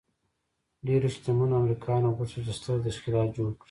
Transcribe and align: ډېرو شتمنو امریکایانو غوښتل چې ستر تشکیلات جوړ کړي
ډېرو 0.87 1.07
شتمنو 1.15 1.59
امریکایانو 1.61 2.15
غوښتل 2.17 2.41
چې 2.47 2.53
ستر 2.59 2.77
تشکیلات 2.87 3.27
جوړ 3.37 3.49
کړي 3.53 3.59